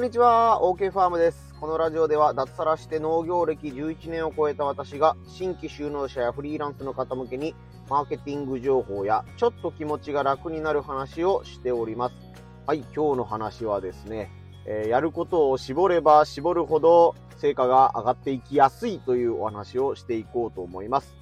[0.00, 1.54] んにちは、OK ファームです。
[1.60, 7.54] このラジオでは脱サラして農業歴11年を超えた私が新規就農者やフリーランスの方向けに
[7.90, 12.14] マーケティング情報やちょっと気持ちが楽になる話をしております。
[12.66, 14.30] はい、今日の話はですね、
[14.64, 21.14] えー、やることを絞れば絞るほど成果が上がっていきやすいというお話をしていこうと思います。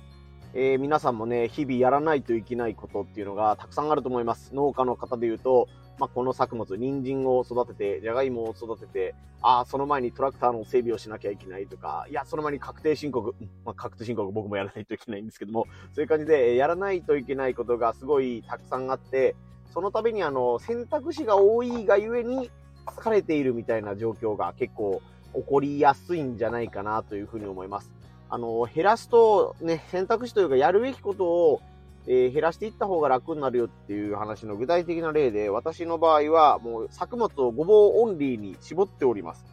[0.54, 4.54] えー、皆さんもね、日々やらないといけないことっていうのがたくさんあると思います。
[4.54, 5.66] 農家の方で言うと、
[5.98, 13.34] まあ、この作物、人参を育てて、じゃがいもを育てて、ああ、その前にトラクターの整備をしなきゃいけないとか、いや、その前に確定申告、
[13.64, 19.34] まあ、確定申告僕もやらないといけないんですけども、 そういう感じで、やらないといけないことがすごいたくさんあって、
[19.72, 22.50] その度にあの、選択肢が多いがゆえに
[22.86, 25.02] 疲れているみたいな状況が結構
[25.34, 27.90] 起こりやすいんじゃないかなというふうに思います。
[28.30, 31.60] あの、減らすと、ね、選択肢というかやるべきことを、
[32.10, 39.44] えー、減らしていった方が楽になるよっていう話の具体的な例で、私の場合はもう作物をごぼうオンリーに絞っております。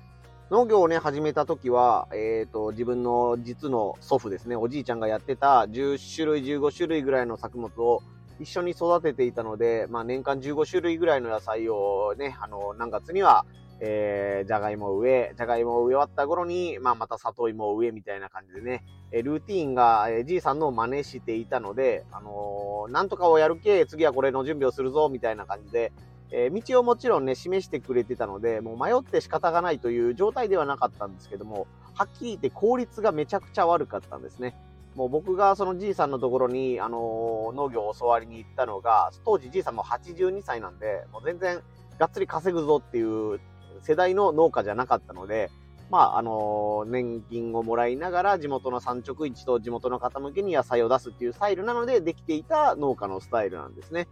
[0.51, 8.01] 農業をね、始めた時は、えっ、ー、と、自分の実の祖父ですね、おじいちゃんがやってた10種類、15種類ぐらいの作物を
[8.39, 13.45] 一緒に育てていたので、まあ年間15種類ぐらいの野菜をね、あの、何月には
[13.87, 25.91] えー、じゃがいもを植え、じゃがいもを植え終わった頃に、まあ、また里芋を植えみたいな感じでね、えルーティーンが、えじいさんの真似していたので、あのー、なんとかをやるけ、次はこれの準備をするぞ、みたいな感じで、
[26.31, 34.55] えー、道をもちろんね、示してくれてたので、もう迷って仕方がないという状態ではなかったんですけども、はっきり言って効率がめちゃくちゃ悪かったんですね。
[34.95, 41.61] もう僕がそのじいさんのところに、あの農業を教わりに行ったのが、当時じいさんも82歳なんで、もう全然
[41.99, 43.39] がっつり稼ぐぞっていう
[43.81, 45.49] 世代の農家じゃなかったので、
[45.89, 54.07] まあ、あの年金をもらいながら地元の産直市と地元の方向けに野菜を出すっていうスタイルなのでできていた農家のスタイルなんですね。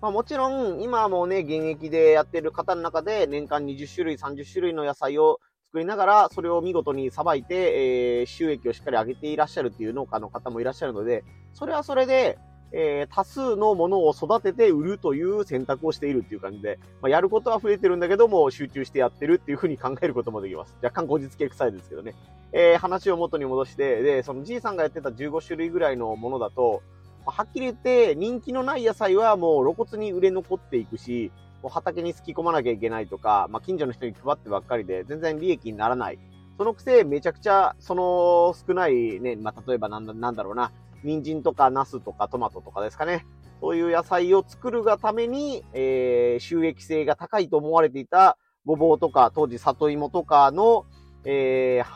[0.00, 11.24] まあ、もちろん、今もね、現役でやってる方の中で年間20種類、30種類の野菜を作りながら、それを見事にさばいて、えー、収益をしっかり上げていらっしゃるっていう農家の方もいらっしゃるので、
[11.54, 12.38] それはそれで、
[12.78, 20.76] えー、多数のものを育てて売るという選択をしているっていう感じで、まあ、やることは増えてるんだけども、集中してやってるっていうふうに考えることもできます。
[20.82, 22.14] 若干後日系臭いですけどね。
[22.52, 26.82] えー、話を元に戻して、で、そのじいさんがやってた15種類ぐらいのものだと、
[27.24, 31.32] ま、はっきり言って人気のない野菜はもう露骨に売れ残っていくし、
[31.62, 36.18] もう畑にすき込まなきゃいけないとか、まあ、近所の人に配ってばっかりで全然利益にならない。
[36.58, 40.72] そのくせめちゃくちゃ、その少ないね、まあ、例えばなんだなんだろうな、
[41.06, 43.24] 人参とかナスとかトマトとかですかね。
[43.60, 48.36] そういう野菜を作るがために、えー、収益性が高いと思われていた
[48.66, 50.84] ごぼうとか、当時里芋とかの、
[51.24, 51.86] えー、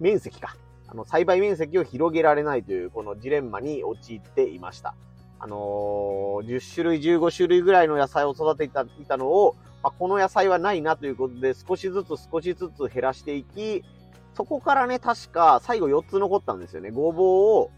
[0.00, 0.56] 面積か。
[0.88, 4.94] あの、栽培面積を広げられないという、このジレンマに陥っていました。
[5.38, 13.84] あのー、10種類、15種類ぐらいの野菜を育てていたのを、まあ、この野菜はないなということで、少しずつ少しずつ減らしていき、
[14.34, 16.90] そこからね、確か最後4つ残ったんですよね。
[16.90, 17.26] ごぼう
[17.62, 17.70] を、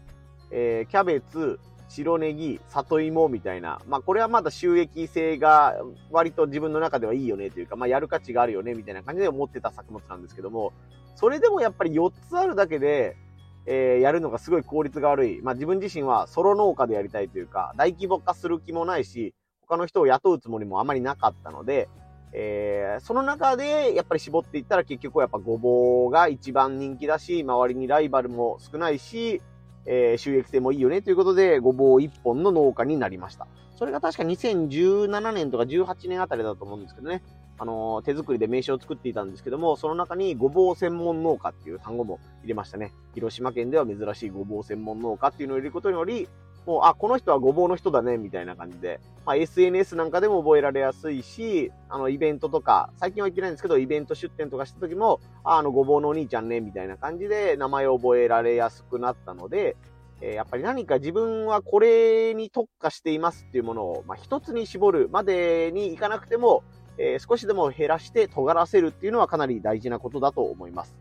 [0.53, 1.59] えー、キャベツ、
[1.89, 3.81] 白ネギ、里芋みたいな。
[3.87, 5.75] まあ、これはまだ収益性が
[6.11, 10.73] 割と自分の中ではいいよねというか、まあ、やる価値があるよねみたいな感じで思ってた作物なんですけども、
[11.15, 13.17] それでもやっぱり4つあるだけで、
[13.65, 15.41] えー、やるのがすごい効率が悪い。
[15.41, 21.89] まあ、自分自身はソロ農家でやりたいというか、大規模化する気もないし、他の人を雇うつもりもあまりなかったので、
[22.33, 29.41] えー、その中でやっぱり絞っていったら結局はやっぱごぼうが一番人気だし、周りにライバルも少ないし、
[29.85, 33.47] えー、収益性もいいよねということで、ごぼう1本の農家になりました。
[33.75, 37.23] それが確か2017年とか18年あたりだと思うんですけどね。
[37.57, 42.91] あのー、手作りで名刺を作っていたんですけども、その中にごぼう専門農家っていう単語も入れましたね。
[43.13, 46.27] 広島県では珍しいごぼう専門農家っていうのを入れることにより、
[46.65, 59.75] もう、あ、この人はごぼうの人だね、みたいな感じで、まあ、SNS なんかでも覚えられやすいし、あの、イベントとか、最近は行ってないんですけど、イベント出店とかした時も、あ、あの、ごぼうのお兄ちゃんね、みたいな感じで名前を覚えられやすくなったので、
[60.21, 66.63] えー、やっぱり何か自分はこれに特化していますっていうものを、まあ、一つに絞るまでにいかなくても、
[66.97, 70.95] えー、少しでも減らして尖らせるっていうのはかなり大事なことだと思います。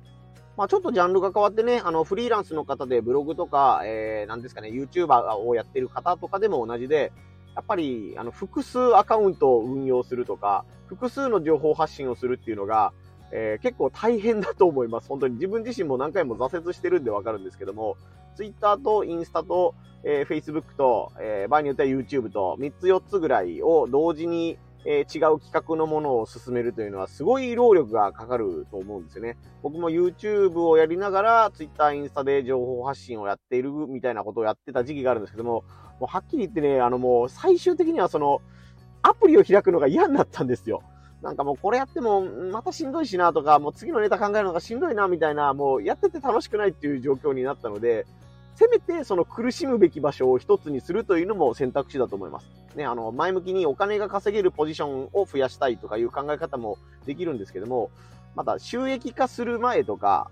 [0.57, 7.13] まあ、ちょっとジャンルが変わってね、あの、フリーランスの方でブログとか、えー、なんですかね、YouTuber をやってる方とかでも同じで、
[7.55, 12.93] やっぱり、あの、複数アカウントを運用するとか、複数の情報発信をするっていうのが、
[13.31, 15.09] えー、結構大変だと思います。
[15.09, 17.97] 本当に自分自身も何回も挫折してるんでわかるんですけども、
[18.37, 19.75] Twitter とインスタと、
[20.05, 29.37] えー、Facebook と、えー、場合によっては YouTube と3つ4つぐらいを同時にえー、違う企画のものを進めるというのはすごい労力がかかると思うんですよね。
[29.63, 35.65] 僕も YouTube をやりながら Twitter、インスタで情報発信をやっているみたいなことをやってた時期があるんですけども、
[36.01, 38.41] もうはっきり言ってね、あのもう最終的にはその
[39.03, 40.83] アプリを開くのが嫌になったんですよ。
[41.23, 48.07] なんかもうこれやってもまたしんどいしなとか、もう次のネタ考えるのがしんどいなみたいな、もうやってて楽しくないっていう状況になったので、
[48.57, 52.62] せめてその苦しむべき場所を一つにするというのも選択肢だと思います。
[52.77, 57.91] ね、あの、前向きにお金が稼げるポジションを増やしたいとかいう考え方もできるんですけども、
[58.35, 60.31] また収益化する前とか、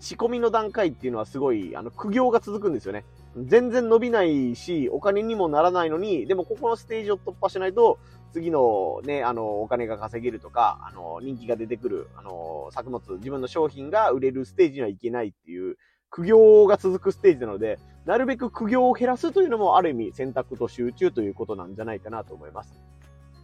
[0.00, 3.04] 仕込みの段階っていうのはすごい、あの、苦行が続くんですよね。
[3.36, 7.98] 全然伸びないし、お金にもならないのに、でもここのステージを突破しないと、
[8.32, 15.76] 次のね、あの、お金が稼げるとか、あの、人気が出てくる、あの、作物、自分の商品が売れるステージにはいけないっていう、
[16.14, 22.72] 苦行が続くステージなので、なるべく苦行を減らすというのもある意味選択と集中ということなんじゃないかなと思います。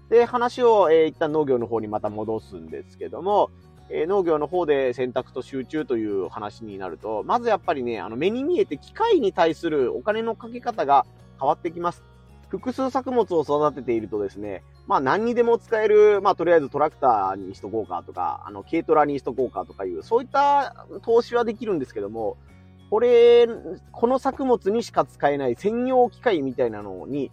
[0.09, 3.51] で、話を、えー、一旦農業の方にまた戻すんですけども、
[3.89, 11.07] えー、農業の方で選択と集中という話になると、まずやっぱりね、あの目に見えて機械に対するお金のかけ方が
[11.41, 12.05] 変わってきます。
[12.51, 22.37] 複数作物を育てているとですね、まあ何にでも使える、まあとりあえずトラクターにしとこうかとか、あの軽トラにしとこうかとかいう、そういった投資はできるんですけども、
[22.91, 23.47] これ、
[23.93, 27.31] この作物にしか使えない専用機械みたいなのに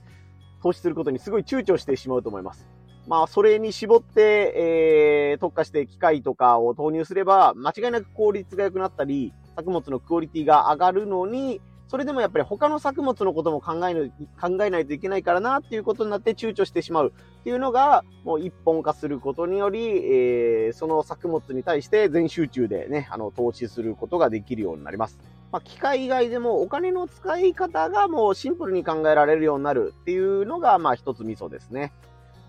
[0.61, 2.69] 投資することにすごい躊躇してしまうと思います。
[3.07, 14.11] まあ、それに絞って、えー、特化して機械とかを投入すれば、間違いなく効率が良くなったり、作物のクオリティが上がるのに、それでもやっぱり他の作物のことも考えない
[14.41, 25.17] 考えないといけないからなっていうことになって躊躇してしまうっていうのが、もう一本化することにより、えー、その作物に対して全集中でね、あの、投資することができるようになります。
[25.51, 31.93] まあ、機械以外でもお金の使い方がもうシンプルに考えられるようになるっていうのが、まあ一つミソですね。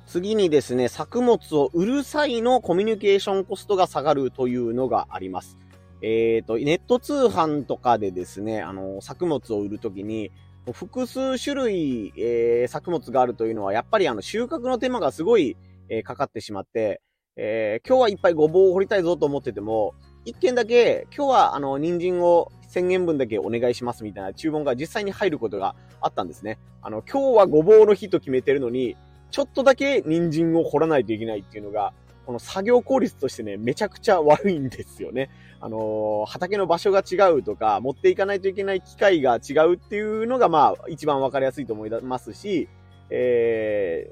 [0.07, 5.59] 次にですね、作物を売る際のコミュニケーションコストが下がるというのがあります。
[6.01, 10.33] えっ、ー、と、ネット通販とかでですね、あの、作物を売るときに、
[10.73, 15.57] 複数種類、えー、作物があるというのは、やっぱりあの、収穫の手間がすごい、
[15.89, 17.01] えー、かかってしまって、
[17.37, 26.59] えー、今日はいっぱいごぼうを掘りたいぞと思ってても、一件だけ、今日はあの、人参を1000円分だけお願いしますみたいな注文が実際に入ることがあったんですね。
[26.83, 28.97] あの、今日はごぼうの日と決めてるのに、
[29.31, 31.93] ちょっとだけ人参を掘らないといけないっていうのが、
[32.27, 35.31] この作業効率としてね、めちゃくちゃ悪いんですよね。
[35.61, 42.69] あのー、畑の場所が違うとか、持っていかないといけない機械が違うっていうのが、まあ、一番わかりやすいと思いますし、
[43.11, 44.11] え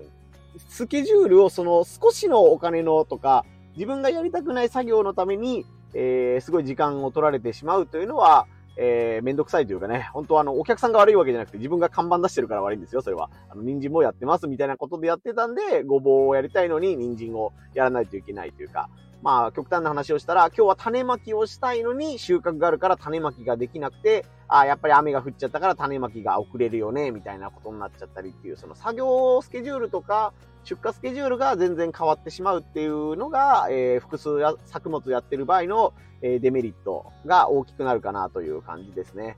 [0.57, 3.45] ー、スケジュールをその少しのお金のとか、
[3.75, 8.47] 自分がやりたくない作業のために、えー、すごい時間を取られてしまうというのは、
[8.77, 13.31] えー、めんどくさいというかね、本当はあの、お客さんが悪いわけじゃなくて、自分が看板出してるから悪いんですよ、それは。
[13.49, 18.91] あの、人参もやってますみたいなことでやってたんで、ごぼうをやりたいのに、人参をやらないといけないというか、
[19.23, 30.33] まあ、極端な話をしたら、今日は種まきをしたいのに収穫があるから種まきができなくて、あやっぱり雨が降っちゃったから種まきが遅れるよね、みたいなことになっちゃったりっていう、その作業スケジュールとか、
[30.65, 39.37] 出荷スケジュールが全然変わってしまうっていうのが、えー、複数や作物やってる場合の、え、デメリットが大きくなるかなという感じですね。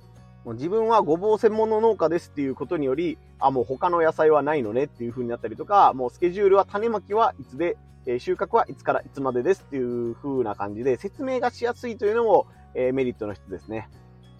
[0.55, 13.89] 自分はごぼう専門の農家ですっていうことにより、あ、もう他の野菜はないのねっていう風になったりとか、もうスケジュールは種まきはいつで、え、収穫はいつからいつまでですっていう風な感じで説明がしやすいというのも、え、メリットの一つですね。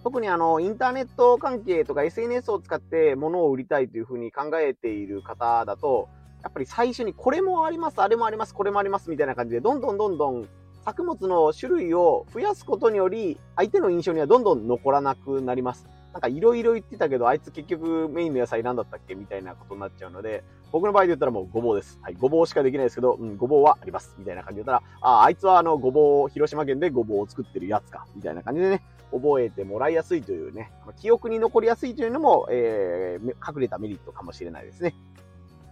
[0.03, 6.07] 特にあの、インターネット関係とか SNS を使って物を売りたいという風に考えている方だと、
[6.41, 10.47] やっぱり最初にこれもあります、あれもあります、これもありますみたいな感じで、どんどんどんどん
[10.85, 15.87] 作物の種類を増やすことにより、相手の印象にはどんどん残らなくなります。
[16.13, 21.99] なんかいろいろ言ってたけど、あいつ結局メインの野菜何だったっけみたいなことになっちゃうので、僕の場合で言ったらもうごぼうです。
[22.01, 24.15] はい、ごぼうしかできないですけど、うん、ごぼうはあります。
[24.17, 28.07] みたいな感じで言ったら、ああ、あいつはあの、ごぼう、広島県でごぼうを作ってるやつか。
[28.15, 34.95] みたいな感じでね、覚えてもらいやすいというね、記憶に残りやすいというのも、えー、隠れたメリットかもしれないですね。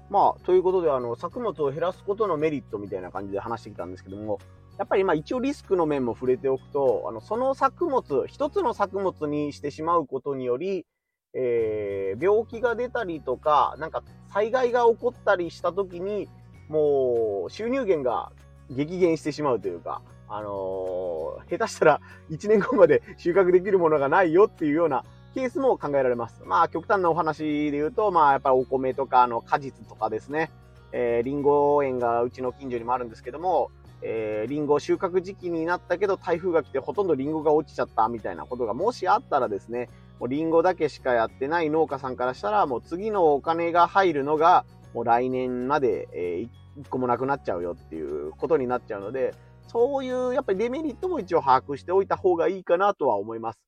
[0.10, 4.40] まあ、ということで、あの、作物を減らすことのメリットみたいな感じで話してきたんですけども、
[4.78, 10.86] やっぱりまあ一応リスクの面も触れておくと、あの、その作物、一つの作物にしてしまうことにより、
[11.34, 16.30] えー、病気が出たりとか、なんか災害が起こったりした時に、
[16.70, 18.32] もう収入源が
[18.70, 26.42] 激減してしまうというか、あのー、下手したら1年後まで収穫できるものがないよっていうようなケースも考えられます。
[26.46, 30.52] まあ、極端なお話で言うと、まあ、やっぱりお米とか、の、果実とかですね、
[30.92, 39.90] えー、リンゴ園がうちの近所にもあるんですけども、えー、リンゴ収穫時期になったけど、台風が来てほとんどリンゴが落ちちゃったみたいなことがもしあったらですね、
[40.20, 49.34] もうリンゴだけしかやってない農家さんからしたら、もう次のお金が入るのが、もう来年まで、えー、1個もなくなっちゃうよっていうことになっちゃうので、
[49.68, 53.60] そういうやっぱりデメリットも一応把握しておいた方がいいかなとは思います。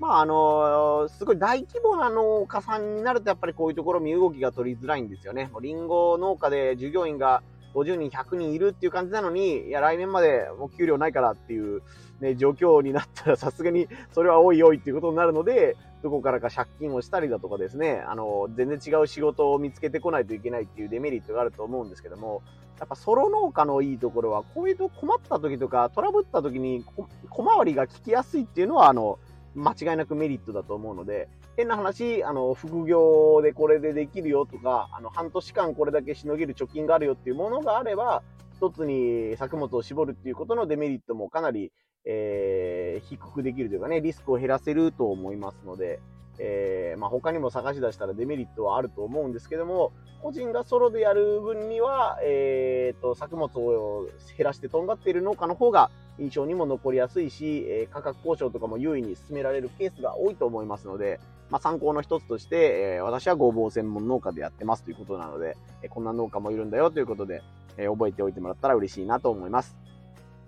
[0.00, 5.48] まあ、あの、すごい大規模な農家さんになると、やっぱりこういうところ身動きが取りづらいんですよね。
[5.52, 7.42] もうリンゴ農家で従業員が
[7.74, 11.82] 50人、100人いるっていう感じなのに、いや、来年までもう給料ないからっていう、
[12.20, 22.42] ね、状況になったらさすがにそれはおいおいっていうことになるので、どこからか借金をしたりだとかですね、あの、全然違う仕事を見つけてこないといけないっていうデメリットがあると思うんですけども、
[22.78, 26.84] やっぱソロ農家のいいところは、こういうと困った時とかトラブった時に
[27.30, 29.20] 小回りが効きやすいっていうのは、あの、
[29.54, 38.22] 間違いなくメリットだと思うので、変な話、あの、副業でこれでできるよとか、あの、半年間これだけしのげる貯金があるよっていうものがあれば、
[38.56, 41.72] 一つに作物を絞るっていうことのデメリットもかなり、
[42.04, 46.00] えー、低くできるというかね、リスクを減らせると思いますので、
[46.38, 49.92] えー、まあ、他にも探し出したらデメリットはあると思うんですけども、
[50.22, 61.20] 個人がソロでやる分には、えー、と、作物を減らしてとんがっている農家の方が印象にも残りやすいし、え価格交渉とかも優位に進められるケースが多いと思いますので、
[61.52, 67.42] まあ、参考の一つとして、え私はごぼう専門農家でやってますということなので、えこんな農家もいるんだよということで、
[67.76, 69.76] え覚えておいてもらったら嬉しいなと思います。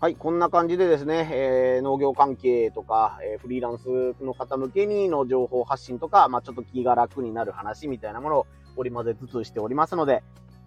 [0.01, 8.47] はい、こんな感じでですね、えー、農業関係とか、えー、フリーランスの方向けにの情報発信とか、まあ、ちょっと気が楽になる話みたいなものを
[8.77, 10.23] 織り交ぜつつしておりますので、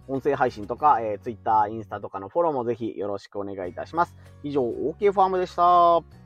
[0.06, 4.16] 音声配信とか、えー、Twitter、インスタとかのフォローもぜひよろしくお願いいたします。
[4.44, 6.17] 以上、OK ファームでした。